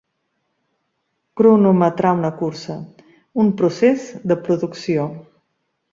[1.41, 2.79] Cronometrar una cursa,
[3.45, 5.07] un procés de producció.